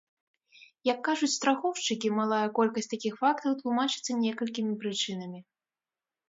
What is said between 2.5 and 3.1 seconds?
колькасць